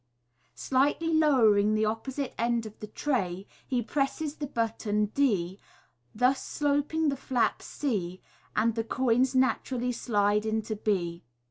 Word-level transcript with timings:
Slightly 0.55 1.13
lowering 1.13 1.75
the 1.75 1.85
opposite 1.85 2.33
end 2.41 2.65
of 2.65 2.79
the 2.79 2.87
tray, 2.87 3.45
he 3.67 3.83
presses 3.83 4.37
the 4.37 4.47
button 4.47 5.11
d, 5.13 5.59
thus 6.15 6.43
sloping 6.43 7.09
the 7.09 7.15
flap 7.15 7.61
c, 7.61 8.19
and 8.55 8.73
the 8.73 8.83
coins 8.83 9.35
naturally 9.35 9.91
slide 9.91 10.43
into 10.43 10.75
h. 10.89 11.21